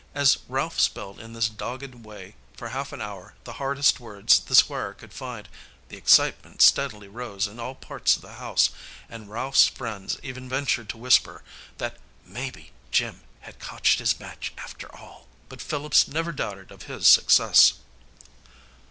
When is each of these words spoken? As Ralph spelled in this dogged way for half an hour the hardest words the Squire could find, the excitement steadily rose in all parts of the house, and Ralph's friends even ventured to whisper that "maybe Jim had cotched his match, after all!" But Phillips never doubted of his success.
As 0.15 0.39
Ralph 0.49 0.79
spelled 0.79 1.19
in 1.19 1.33
this 1.33 1.47
dogged 1.47 1.93
way 1.93 2.33
for 2.57 2.69
half 2.69 2.91
an 2.91 3.01
hour 3.01 3.35
the 3.43 3.53
hardest 3.61 3.99
words 3.99 4.39
the 4.39 4.55
Squire 4.55 4.95
could 4.95 5.13
find, 5.13 5.47
the 5.89 5.95
excitement 5.95 6.63
steadily 6.63 7.07
rose 7.07 7.45
in 7.45 7.59
all 7.59 7.75
parts 7.75 8.15
of 8.15 8.23
the 8.23 8.33
house, 8.33 8.71
and 9.11 9.29
Ralph's 9.29 9.67
friends 9.67 10.17
even 10.23 10.49
ventured 10.49 10.89
to 10.89 10.97
whisper 10.97 11.43
that 11.77 11.97
"maybe 12.25 12.71
Jim 12.89 13.21
had 13.41 13.59
cotched 13.59 13.99
his 13.99 14.19
match, 14.19 14.53
after 14.57 14.87
all!" 14.95 15.27
But 15.49 15.61
Phillips 15.61 16.07
never 16.07 16.31
doubted 16.31 16.71
of 16.71 16.81
his 16.85 17.05
success. 17.05 17.73